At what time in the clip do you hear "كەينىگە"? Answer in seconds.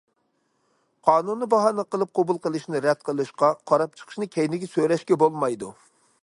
4.37-4.71